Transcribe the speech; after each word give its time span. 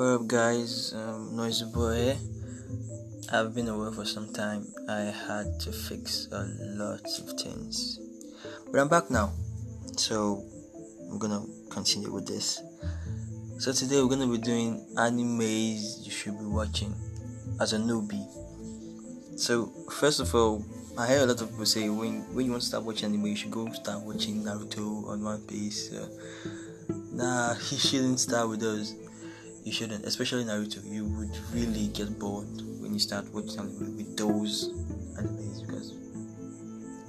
What 0.00 0.08
up, 0.14 0.26
guys? 0.28 0.94
Um, 0.96 1.36
Noisy 1.36 1.66
Boy. 1.66 2.16
I've 3.30 3.54
been 3.54 3.68
away 3.68 3.92
for 3.92 4.06
some 4.06 4.32
time. 4.32 4.64
I 4.88 5.12
had 5.12 5.60
to 5.60 5.72
fix 5.72 6.26
a 6.32 6.40
lot 6.80 7.04
of 7.04 7.38
things, 7.38 8.00
but 8.72 8.80
I'm 8.80 8.88
back 8.88 9.10
now. 9.10 9.34
So 9.98 10.42
I'm 11.10 11.18
gonna 11.18 11.44
continue 11.68 12.10
with 12.10 12.26
this. 12.26 12.62
So 13.58 13.74
today 13.74 14.00
we're 14.00 14.08
gonna 14.08 14.26
be 14.26 14.38
doing 14.38 14.80
animes 14.96 16.02
you 16.02 16.10
should 16.10 16.38
be 16.38 16.46
watching 16.46 16.94
as 17.60 17.74
a 17.74 17.76
newbie. 17.76 18.24
So 19.38 19.66
first 19.92 20.20
of 20.20 20.34
all, 20.34 20.64
I 20.96 21.08
hear 21.08 21.18
a 21.18 21.26
lot 21.26 21.42
of 21.42 21.50
people 21.50 21.66
say 21.66 21.90
when 21.90 22.22
when 22.32 22.46
you 22.46 22.52
want 22.52 22.62
to 22.62 22.68
start 22.68 22.84
watching 22.84 23.10
anime, 23.10 23.26
you 23.26 23.36
should 23.36 23.50
go 23.50 23.70
start 23.74 24.00
watching 24.00 24.44
Naruto 24.44 25.04
or 25.04 25.18
One 25.18 25.42
Piece. 25.42 25.92
Uh, 25.92 26.08
nah, 27.12 27.52
you 27.70 27.76
shouldn't 27.76 28.18
start 28.18 28.48
with 28.48 28.60
those. 28.60 28.96
You 29.64 29.72
shouldn't, 29.72 30.04
especially 30.04 30.44
Naruto. 30.44 30.84
You 30.84 31.04
would 31.04 31.36
really 31.52 31.88
get 31.88 32.18
bored 32.18 32.48
when 32.80 32.92
you 32.92 32.98
start 32.98 33.26
watching 33.32 33.96
with 33.96 34.16
those 34.16 34.70
animes 35.18 35.66
because 35.66 35.94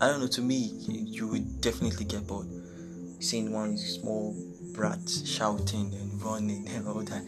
I 0.01 0.07
don't 0.07 0.19
know. 0.19 0.27
To 0.27 0.41
me, 0.41 0.71
you 0.87 1.27
would 1.27 1.61
definitely 1.61 2.05
get 2.05 2.27
bored 2.27 2.47
seeing 3.19 3.51
one 3.53 3.77
small 3.77 4.35
brat 4.73 4.99
shouting 5.25 5.93
and 5.93 6.21
running 6.23 6.67
and 6.75 6.87
all 6.87 7.01
that. 7.03 7.23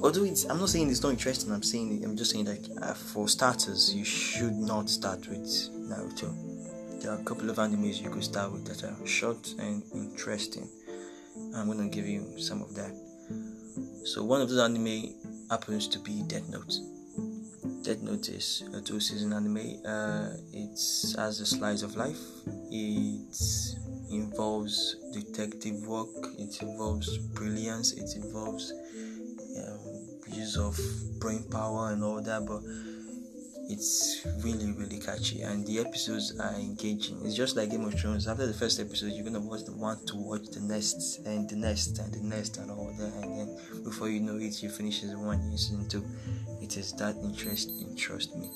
Although 0.00 0.24
it's, 0.24 0.44
I'm 0.44 0.60
not 0.60 0.68
saying 0.68 0.90
it's 0.90 1.02
not 1.02 1.10
interesting. 1.10 1.52
I'm 1.52 1.62
saying 1.62 2.04
I'm 2.04 2.16
just 2.16 2.30
saying 2.30 2.46
like 2.46 2.64
uh, 2.80 2.94
for 2.94 3.28
starters, 3.28 3.92
you 3.94 4.04
should 4.04 4.54
not 4.54 4.88
start 4.88 5.26
with 5.28 5.44
Naruto. 5.74 6.32
There 7.02 7.10
are 7.12 7.18
a 7.18 7.24
couple 7.24 7.50
of 7.50 7.56
animes 7.56 8.00
you 8.00 8.10
could 8.10 8.24
start 8.24 8.52
with 8.52 8.64
that 8.66 8.84
are 8.84 9.06
short 9.06 9.54
and 9.58 9.82
interesting. 9.92 10.68
I'm 11.54 11.66
gonna 11.66 11.88
give 11.88 12.06
you 12.06 12.38
some 12.38 12.62
of 12.62 12.74
that. 12.76 12.92
So 14.04 14.24
one 14.24 14.40
of 14.40 14.48
those 14.48 14.60
anime 14.60 15.14
happens 15.50 15.88
to 15.88 15.98
be 15.98 16.22
Death 16.26 16.48
Note. 16.48 16.74
Death 17.82 18.02
Note 18.02 18.28
is 18.28 18.64
a 18.74 18.80
two-season 18.80 19.32
anime. 19.32 19.80
Uh, 19.86 20.30
it 20.52 20.70
has 21.16 21.40
a 21.40 21.46
slice 21.46 21.82
of 21.82 21.96
life. 21.96 22.20
It 22.70 23.36
involves 24.10 24.96
detective 25.12 25.86
work. 25.86 26.08
It 26.38 26.60
involves 26.62 27.18
brilliance. 27.18 27.92
It 27.92 28.16
involves 28.16 28.72
um, 29.58 29.78
use 30.32 30.56
of 30.56 30.78
brain 31.18 31.44
power 31.50 31.92
and 31.92 32.02
all 32.04 32.20
that. 32.22 32.46
But 32.46 32.62
it's 33.68 34.26
really 34.42 34.72
really 34.72 34.98
catchy 34.98 35.42
and 35.42 35.66
the 35.66 35.78
episodes 35.78 36.38
are 36.40 36.54
engaging. 36.54 37.20
It's 37.24 37.34
just 37.34 37.56
like 37.56 37.70
game 37.70 37.84
of 37.84 37.94
thrones. 37.94 38.26
After 38.26 38.46
the 38.46 38.54
first 38.54 38.80
episode 38.80 39.12
you're 39.12 39.24
gonna 39.24 39.40
watch 39.40 39.64
the 39.64 39.72
want 39.72 40.06
to 40.08 40.16
watch 40.16 40.46
the 40.52 40.60
next 40.60 41.20
and 41.26 41.48
the 41.48 41.56
next 41.56 41.98
and 41.98 42.12
the 42.12 42.20
next 42.20 42.56
and 42.56 42.70
all 42.70 42.92
that 42.98 43.12
and 43.22 43.38
then 43.38 43.84
before 43.84 44.08
you 44.08 44.20
know 44.20 44.36
it 44.36 44.62
you 44.62 44.70
finish 44.70 45.02
season 45.02 45.24
one 45.24 45.50
you 45.50 45.58
season 45.58 45.88
two. 45.88 46.04
It 46.62 46.76
is 46.76 46.92
that 46.94 47.16
interesting 47.16 47.94
trust 47.94 48.34
me. 48.36 48.50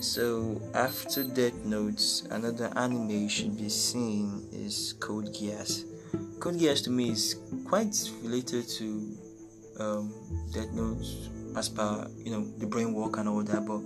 So 0.00 0.60
after 0.74 1.24
death 1.24 1.64
notes 1.64 2.26
another 2.30 2.70
anime 2.76 3.10
you 3.10 3.28
should 3.30 3.56
be 3.56 3.70
seeing 3.70 4.46
is 4.52 4.94
code 5.00 5.28
geass. 5.28 5.84
Code 6.38 6.56
geass 6.56 6.84
to 6.84 6.90
me 6.90 7.10
is 7.10 7.36
quite 7.64 7.96
related 8.22 8.68
to 8.68 9.16
um, 9.80 10.12
death 10.52 10.70
notes 10.72 11.30
as 11.56 11.68
per 11.68 12.08
you 12.16 12.30
know 12.32 12.44
the 12.58 12.66
brain 12.66 12.94
work 12.94 13.18
and 13.18 13.28
all 13.28 13.42
that 13.42 13.66
but 13.66 13.80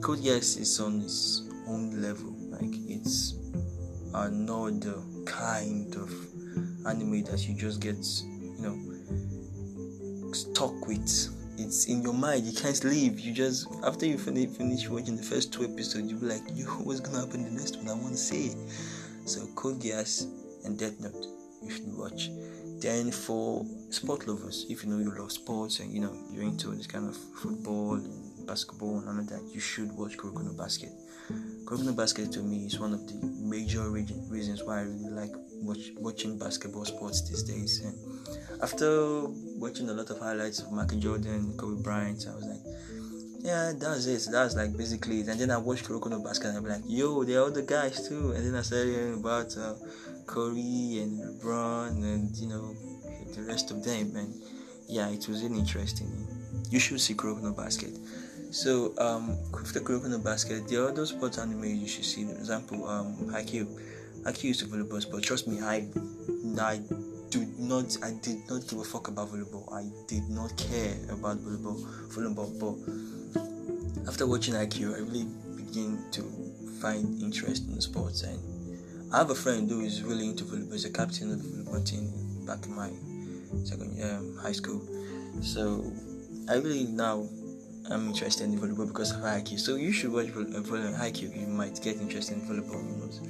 code 0.00 0.18
geass 0.20 0.58
is 0.58 0.78
on 0.80 1.00
its 1.00 1.42
own 1.66 2.02
level. 2.02 2.32
Like 2.50 2.74
it's 2.88 3.34
another 4.14 5.02
kind 5.24 5.94
of 5.94 6.10
anime 6.86 7.22
that 7.24 7.46
you 7.48 7.54
just 7.54 7.80
get 7.80 7.96
you 7.96 8.60
know 8.60 10.32
stuck 10.32 10.86
with. 10.86 11.38
It's 11.58 11.86
in 11.86 12.02
your 12.02 12.14
mind. 12.14 12.44
You 12.46 12.52
can't 12.52 12.82
leave. 12.84 13.20
You 13.20 13.32
just 13.32 13.68
after 13.84 14.06
you 14.06 14.18
finish 14.18 14.50
finish 14.50 14.88
watching 14.88 15.16
the 15.16 15.22
first 15.22 15.52
two 15.52 15.64
episodes 15.64 16.10
you'll 16.10 16.20
be 16.20 16.26
like 16.26 16.42
yo 16.54 16.66
what's 16.84 17.00
gonna 17.00 17.20
happen 17.20 17.44
in 17.44 17.54
the 17.54 17.60
next 17.60 17.76
one? 17.76 17.88
I 17.88 17.94
want 17.94 18.12
to 18.12 18.16
see 18.16 18.52
so 19.24 19.46
code 19.54 19.80
geass 19.80 20.26
and 20.64 20.78
death 20.78 20.98
note 21.00 21.26
you 21.62 21.70
should 21.70 21.96
watch 21.96 22.28
then 22.82 23.12
for 23.12 23.64
sport 23.90 24.26
lovers, 24.26 24.66
if 24.68 24.84
you 24.84 24.90
know 24.90 24.98
you 24.98 25.16
love 25.16 25.30
sports 25.32 25.80
and 25.80 25.92
you 25.92 26.00
know 26.00 26.12
you're 26.30 26.42
into 26.42 26.74
this 26.74 26.86
kind 26.86 27.08
of 27.08 27.16
football 27.16 27.94
and 27.94 28.46
basketball 28.46 28.98
and 28.98 29.08
all 29.08 29.18
of 29.18 29.28
that, 29.28 29.42
you 29.54 29.60
should 29.60 29.90
watch 29.92 30.16
Kuroko 30.16 30.44
no 30.44 30.52
Basket. 30.52 30.90
Kuroko 31.64 31.84
no 31.84 31.92
Basket 31.92 32.32
to 32.32 32.40
me 32.40 32.66
is 32.66 32.78
one 32.78 32.92
of 32.92 33.06
the 33.06 33.14
major 33.40 33.88
reasons 33.90 34.64
why 34.64 34.80
I 34.80 34.82
really 34.82 35.10
like 35.10 35.30
watch, 35.62 35.92
watching 35.96 36.38
basketball 36.38 36.84
sports 36.84 37.28
these 37.28 37.44
days. 37.44 37.80
And 37.80 37.96
after 38.62 39.26
watching 39.58 39.88
a 39.88 39.92
lot 39.92 40.10
of 40.10 40.18
highlights 40.18 40.58
of 40.60 40.72
Michael 40.72 40.98
Jordan, 40.98 41.54
Kobe 41.56 41.82
Bryant, 41.82 42.26
I 42.28 42.34
was 42.34 42.44
like, 42.44 42.60
yeah, 43.42 43.72
that's 43.76 44.06
it. 44.06 44.28
That's 44.30 44.54
like 44.54 44.76
basically 44.76 45.20
it. 45.20 45.28
And 45.28 45.40
then 45.40 45.50
I 45.50 45.58
watched 45.58 45.84
Kuroko 45.84 46.10
no 46.10 46.22
Basket 46.22 46.48
and 46.48 46.58
I'm 46.58 46.64
like, 46.64 46.82
yo, 46.86 47.24
they're 47.24 47.42
other 47.42 47.62
guys 47.62 48.08
too. 48.08 48.32
And 48.32 48.46
then 48.46 48.54
I 48.54 48.62
started 48.62 48.94
hearing 48.94 49.14
about 49.20 49.56
uh, 49.56 49.74
Curry 50.26 51.00
and 51.02 51.20
LeBron 51.20 52.02
and 52.02 52.36
you 52.36 52.48
know 52.48 52.74
the 53.34 53.42
rest 53.42 53.70
of 53.70 53.84
them. 53.84 54.16
And 54.16 54.34
yeah, 54.88 55.08
it 55.08 55.28
was 55.28 55.42
really 55.42 55.58
interesting. 55.58 56.10
You 56.70 56.78
should 56.78 57.00
see 57.00 57.14
Kuroko 57.14 57.56
Basket. 57.56 57.90
So 58.50 58.92
um, 58.98 59.38
after 59.58 59.80
Kuroko 59.80 60.22
Basket, 60.22 60.68
there 60.68 60.82
are 60.82 60.88
other 60.88 61.06
sports 61.06 61.38
anime 61.38 61.64
you 61.64 61.88
should 61.88 62.04
see. 62.04 62.24
For 62.24 62.32
example, 62.32 62.86
um, 62.86 63.16
Haikyuu. 63.32 63.66
Haikyuu 64.24 64.50
is 64.50 64.62
a 64.62 64.66
volleyball 64.66 65.00
sport. 65.00 65.22
Trust 65.22 65.48
me, 65.48 65.60
I, 65.60 65.88
I 66.60 66.80
do 67.30 67.46
not, 67.58 67.96
I 68.02 68.12
did 68.20 68.38
not 68.48 68.68
give 68.68 68.78
a 68.78 68.84
fuck 68.84 69.08
about 69.08 69.30
volleyball. 69.30 69.72
I 69.72 69.90
did 70.06 70.28
not 70.28 70.56
care 70.58 70.94
about 71.10 71.38
volleyball, 71.38 71.80
volleyball. 72.08 72.52
But 72.60 74.06
after 74.06 74.26
watching 74.26 74.54
Haikyuu, 74.54 74.94
I 74.94 74.98
really 74.98 75.26
begin 75.56 75.98
to 76.12 76.22
find 76.80 77.22
interest 77.22 77.68
in 77.68 77.80
sports 77.80 78.22
and 78.22 78.38
I 79.12 79.18
have 79.18 79.28
a 79.28 79.34
friend 79.34 79.68
who 79.68 79.80
is 79.80 80.02
really 80.02 80.26
into 80.26 80.44
volleyball. 80.44 80.72
He's 80.72 80.86
a 80.86 80.90
captain 80.90 81.30
of 81.32 81.42
the 81.42 81.48
volleyball 81.48 81.84
team 81.84 82.10
back 82.46 82.64
in 82.64 82.74
my 82.74 82.90
second 83.62 84.02
um, 84.02 84.38
high 84.38 84.52
school. 84.52 84.80
So 85.42 85.92
I 86.48 86.54
really 86.54 86.84
now 86.84 87.28
I'm 87.90 88.08
interested 88.08 88.44
in 88.44 88.58
volleyball 88.58 88.86
because 88.86 89.10
of 89.10 89.18
Haikyuu. 89.18 89.58
So 89.60 89.76
you 89.76 89.92
should 89.92 90.12
watch 90.12 90.28
volleyball 90.28 90.86
and 90.86 90.96
Haikyuu. 90.96 91.38
You 91.38 91.46
might 91.46 91.78
get 91.82 91.96
interested 91.98 92.38
in 92.38 92.48
volleyball. 92.48 92.80
Who 92.80 93.00
knows? 93.00 93.20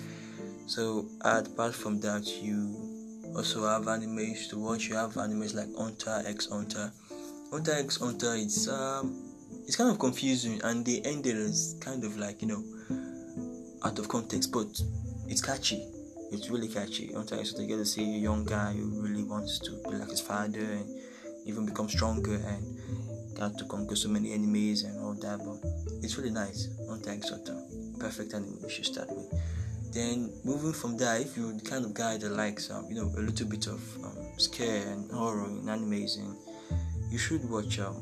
So 0.66 1.08
apart 1.20 1.74
from 1.74 1.98
that, 2.00 2.28
you 2.40 3.32
also 3.34 3.66
have 3.66 3.86
animes 3.86 4.48
to 4.50 4.58
watch. 4.58 4.88
You 4.88 4.94
have 4.94 5.14
animes 5.14 5.52
like 5.52 5.74
Hunter 5.76 6.22
X 6.24 6.48
Hunter. 6.48 6.92
Hunter 7.50 7.72
X 7.72 7.96
Hunter. 7.96 8.36
It's 8.36 8.68
um, 8.68 9.32
it's 9.66 9.74
kind 9.74 9.90
of 9.90 9.98
confusing, 9.98 10.60
and 10.62 10.86
they 10.86 11.00
ended 11.00 11.36
as 11.36 11.76
kind 11.80 12.04
of 12.04 12.16
like 12.18 12.40
you 12.40 12.48
know 12.48 12.62
out 13.84 13.98
of 13.98 14.08
context, 14.08 14.52
but 14.52 14.80
it's 15.28 15.40
catchy. 15.40 15.86
It's 16.30 16.48
really 16.48 16.68
catchy. 16.68 17.12
You 17.12 17.22
get 17.22 17.76
to 17.76 17.84
see 17.84 18.16
a 18.16 18.18
young 18.18 18.44
guy 18.44 18.72
who 18.72 19.02
really 19.02 19.22
wants 19.22 19.58
to 19.60 19.70
be 19.88 19.96
like 19.96 20.10
his 20.10 20.20
father 20.20 20.60
and 20.60 20.88
even 21.44 21.66
become 21.66 21.88
stronger 21.88 22.34
and 22.34 23.36
got 23.36 23.58
to 23.58 23.64
conquer 23.66 23.96
so 23.96 24.08
many 24.08 24.32
enemies 24.32 24.84
and 24.84 24.98
all 24.98 25.14
that. 25.14 25.38
But 25.38 25.58
it's 26.02 26.16
really 26.16 26.30
nice. 26.30 26.68
Take 27.02 27.24
sort 27.24 27.48
of 27.48 27.58
perfect 27.98 28.32
anime 28.32 28.58
you 28.62 28.68
should 28.68 28.86
start 28.86 29.08
with. 29.10 29.28
Then 29.92 30.32
moving 30.44 30.72
from 30.72 30.96
there, 30.96 31.18
if 31.20 31.36
you're 31.36 31.52
the 31.52 31.68
kind 31.68 31.84
of 31.84 31.92
guy 31.94 32.16
that 32.16 32.30
likes 32.30 32.70
um, 32.70 32.86
you 32.88 32.94
know 32.94 33.12
a 33.18 33.20
little 33.20 33.46
bit 33.48 33.66
of 33.66 33.80
um, 34.04 34.16
scare 34.38 34.86
and 34.88 35.10
horror 35.10 35.46
in 35.46 35.62
animes, 35.64 36.18
and 36.18 36.36
you 37.10 37.18
should 37.18 37.48
watch 37.50 37.78
um, 37.80 38.00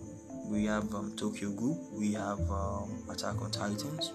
we 0.50 0.66
have 0.66 0.94
um, 0.94 1.12
Tokyo 1.16 1.50
Ghoul, 1.50 1.78
we 1.92 2.12
have 2.12 2.41
um, 2.50 3.02
Attack 3.10 3.41
on 3.41 3.50
Titans, 3.50 4.12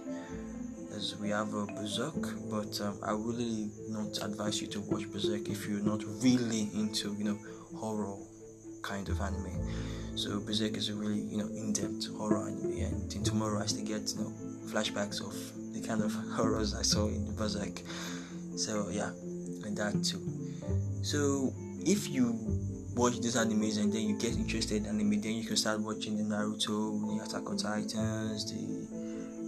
we 1.21 1.29
have 1.29 1.53
uh, 1.53 1.65
Berserk, 1.75 2.15
but 2.49 2.79
um, 2.81 2.99
I 3.03 3.11
really 3.11 3.69
not 3.89 4.17
advise 4.21 4.61
you 4.61 4.67
to 4.67 4.79
watch 4.81 5.11
Berserk 5.11 5.49
if 5.49 5.67
you're 5.67 5.83
not 5.83 6.03
really 6.23 6.69
into 6.73 7.13
you 7.15 7.25
know 7.25 7.39
horror 7.75 8.15
kind 8.81 9.09
of 9.09 9.19
anime. 9.19 9.51
So 10.15 10.39
Berserk 10.39 10.77
is 10.77 10.89
a 10.89 10.95
really 10.95 11.19
you 11.19 11.37
know 11.37 11.47
in-depth 11.47 12.15
horror 12.17 12.47
anime, 12.47 12.71
and 12.77 13.13
in 13.13 13.23
tomorrow 13.23 13.61
I 13.61 13.65
still 13.65 13.85
get 13.85 14.13
you 14.13 14.23
know 14.23 14.33
flashbacks 14.67 15.19
of 15.21 15.35
the 15.73 15.81
kind 15.85 16.01
of 16.01 16.13
horrors 16.35 16.73
I 16.73 16.81
saw 16.81 17.07
in 17.07 17.35
Berserk. 17.35 17.81
So 18.55 18.89
yeah, 18.89 19.09
and 19.65 19.75
that 19.77 20.01
too. 20.03 20.21
So 21.03 21.53
if 21.85 22.09
you 22.09 22.39
watch 22.95 23.19
these 23.19 23.35
animes 23.35 23.77
and 23.77 23.91
then 23.91 24.01
you 24.01 24.17
get 24.17 24.33
interested 24.33 24.77
in 24.77 24.85
anime, 24.85 25.19
then 25.19 25.33
you 25.33 25.43
can 25.45 25.57
start 25.57 25.81
watching 25.81 26.15
the 26.17 26.23
Naruto, 26.23 27.17
the 27.17 27.23
Attack 27.23 27.49
on 27.49 27.57
Titans, 27.57 28.49
the 28.49 28.94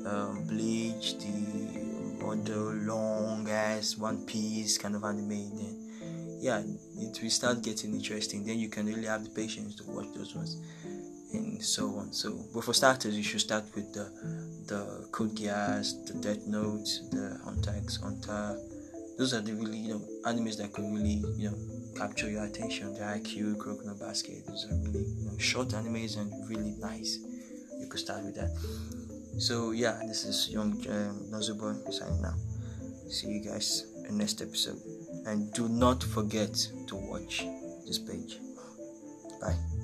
um, 0.08 0.44
Bleach, 0.48 1.18
the 1.18 2.26
other 2.26 2.74
long 2.86 3.48
ass 3.50 3.98
One 3.98 4.26
Piece 4.26 4.78
kind 4.78 4.96
of 4.96 5.04
anime, 5.04 5.56
then 5.58 5.88
yeah, 6.40 6.62
it 6.98 7.20
will 7.22 7.30
start 7.30 7.64
getting 7.64 7.94
interesting. 7.94 8.46
Then 8.46 8.60
you 8.60 8.70
can 8.70 8.86
really 8.86 9.06
have 9.06 9.24
the 9.24 9.30
patience 9.30 9.76
to 9.76 9.84
watch 9.90 10.08
those 10.16 10.36
ones 10.36 10.58
and 11.34 11.64
so 11.64 11.96
on. 11.98 12.14
So, 12.14 12.46
but 12.54 12.64
for 12.64 12.74
starters, 12.74 13.16
you 13.16 13.24
should 13.24 13.42
start 13.42 13.66
with 13.76 13.94
the 13.94 14.12
the 14.68 15.08
Code 15.12 15.36
Geass, 15.36 16.06
the 16.06 16.14
Death 16.14 16.46
Note, 16.48 16.88
the 17.12 17.40
Hunter 17.44 17.74
X 17.76 17.98
Hunter. 17.98 18.60
Those 19.18 19.34
are 19.34 19.42
the 19.42 19.54
really 19.54 19.78
you 19.78 19.94
know 19.94 20.02
animes 20.26 20.58
that 20.58 20.74
could 20.74 20.86
really 20.86 21.24
you 21.36 21.50
know 21.50 21.58
capture 21.98 22.30
your 22.30 22.44
attention. 22.46 22.94
The 22.94 23.02
IQ, 23.02 23.58
no 23.86 23.96
Basket, 23.96 24.46
those 24.48 24.66
are 24.70 24.76
really 24.76 25.06
you 25.18 25.26
know, 25.26 25.38
short 25.38 25.70
animes 25.70 26.18
and 26.18 26.32
really 26.50 26.76
nice. 26.80 27.18
You 27.80 27.88
could 27.88 28.00
start 28.00 28.24
with 28.24 28.36
that. 28.36 28.52
So, 29.38 29.72
yeah, 29.72 30.00
this 30.08 30.26
is 30.26 30.50
Young 30.50 30.72
um, 30.90 31.28
Nozubon 31.30 31.92
signing 31.94 32.26
out. 32.26 32.34
See 33.08 33.28
you 33.28 33.44
guys 33.44 33.86
in 34.10 34.18
next 34.18 34.42
episode. 34.42 34.82
And 35.26 35.54
do 35.54 35.70
not 35.70 36.04
forget 36.04 36.54
to 36.88 36.96
watch 36.96 37.46
this 37.86 38.00
page. 38.00 38.40
Bye. 39.40 39.77